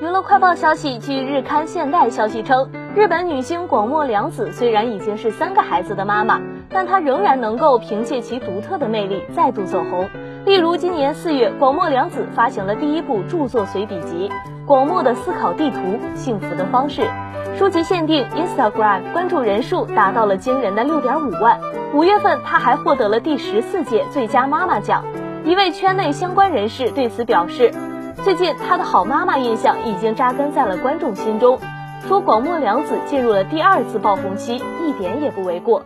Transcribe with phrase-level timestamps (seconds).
[0.00, 2.66] 娱乐快报消息，据日刊现代消息称，
[2.96, 10.08] 日本女星广末凉子虽然已经是三个孩子的妈妈，但她仍然能够凭借其独特的魅力再度走红。
[10.46, 14.30] 例如，今年四月，广末凉子发行了第一部著作随笔集
[14.66, 15.78] 《广末的思考地图：
[16.14, 17.02] 幸福的方式》，
[17.58, 21.60] 书籍限定 Instagram 关注人数达到了惊人的六点五万。
[21.92, 25.04] 五月份，她还获得了第十四届最佳妈妈奖。
[25.44, 27.70] 一位圈内相关人士对此表示。
[28.24, 31.58] 最近，他的好妈妈印象已经扎根在了观众心中，
[32.06, 35.82] 说广末凉子进入了第二次爆红期，一点也不为过。